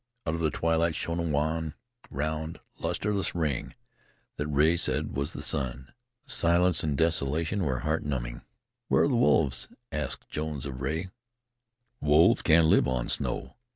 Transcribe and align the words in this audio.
Out 0.25 0.33
of 0.33 0.39
the 0.41 0.49
twilight 0.49 0.95
shone 0.95 1.19
a 1.19 1.21
wan, 1.21 1.75
round, 2.09 2.59
lusterless 2.79 3.35
ring 3.35 3.75
that 4.37 4.47
Rea 4.47 4.75
said 4.75 5.15
was 5.15 5.31
the 5.31 5.43
sun. 5.43 5.93
The 6.25 6.31
silence 6.33 6.83
and 6.83 6.97
desolation 6.97 7.63
were 7.63 7.81
heart 7.81 8.03
numbing. 8.03 8.41
"Where 8.87 9.03
are 9.03 9.07
the 9.07 9.15
wolves?" 9.15 9.67
asked 9.91 10.27
Jones 10.27 10.65
of 10.65 10.81
Rea. 10.81 11.11
"Wolves 11.99 12.41
can't 12.41 12.65
live 12.65 12.87
on 12.87 13.09
snow. 13.09 13.57